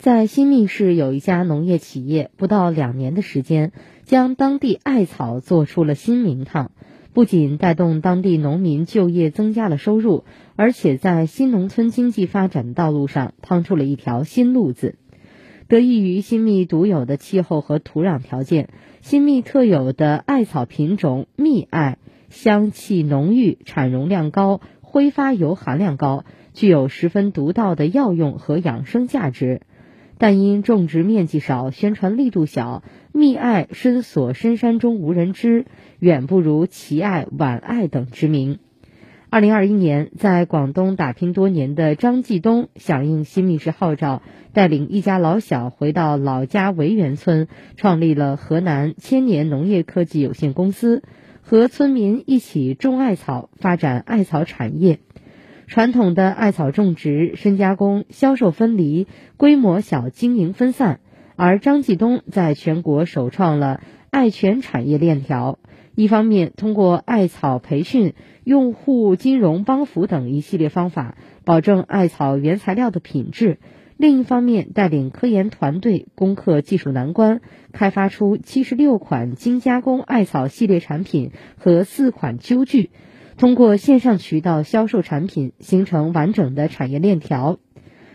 [0.00, 3.70] 在新密市有一家农业企业，不到两年的时间，
[4.04, 6.70] 将当地艾草做出了新名堂，
[7.12, 10.24] 不仅带动当地农民就业增加了收入，
[10.56, 14.96] 而且在新农村经济发展的道路上趟出了一条新路子。
[15.68, 18.70] 得益于新密独有的气候和土壤条件，
[19.02, 21.98] 新密特有的艾草品种密艾，
[22.30, 26.24] 香气浓郁，产容量高，挥发油含量高，
[26.54, 29.60] 具有十分独到的药用和养生价值。
[30.20, 35.64] 但因种植面积少、宣传力度小，密艾深锁深山中无人知，
[35.98, 38.58] 远不如奇艾、晚艾等知名。
[39.30, 44.20] 二零二一年，在广东打拼多年的张继东响应新密市号召，
[44.52, 51.02] 带领一家老小回到老家维园村，创立了河南千年农业科技有限公司，
[51.40, 54.98] 和村民一起种艾草，发展艾草产业。
[55.70, 59.06] 传统的艾草种植、深加工、销售分离，
[59.36, 60.98] 规模小，经营分散。
[61.36, 65.60] 而张继东在全国首创了艾全产业链条，
[65.94, 73.58] 一方面通过艾草培训、用户金融帮扶等一系列方法，保证艾草原材料的品质；
[73.96, 82.90] 另一方面带领科研团队攻克技术难关，开发出七十六款精加工艾草系列产品和四款灸具。
[83.40, 87.58] 通过线上渠道销售产品，形成完整的产业链条。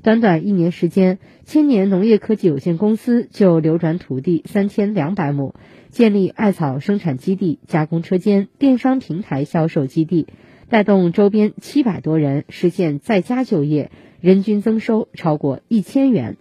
[0.00, 5.56] 短短一年时间，千年农业科技有限公司就流转土地三千两百亩，
[5.90, 10.28] 建立艾草生产基地、加工车间、电商平台销售基地，
[10.68, 16.36] 带动周边七百多人实现在家就业，人均增收超过一千元。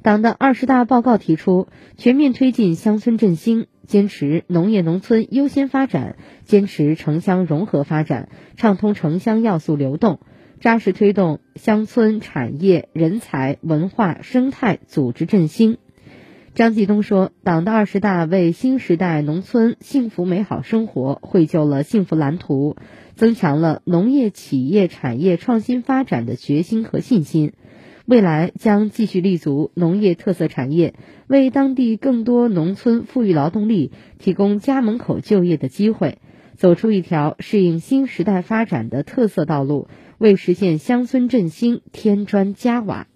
[0.00, 3.66] 党的二十大报告提出，全面推进乡村振兴。
[3.86, 10.20] 坚持农业农村优先发展，坚持城乡融合发展，畅通城乡要素流动，
[10.60, 15.78] 扎实推动乡村产业、人才、文化、生态组织振兴。
[16.54, 22.76] 张继东说：“党的二十大为新时代农村幸福美好生活绘就了幸福蓝图，
[23.14, 27.52] 增强了农业企业产业创新发展的决心和信心。”
[28.06, 30.94] 未来将继续立足农业特色产业，
[31.26, 36.18] 为当地更多农村富裕劳动力提供家门口就业的机会，
[36.54, 43.08] 走出一条适应新时代发展的特色道路，为实现乡村振兴添砖加瓦。